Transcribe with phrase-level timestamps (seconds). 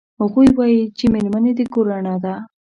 [0.21, 2.33] هغوی وایي چې میرمنې د کور رڼا ده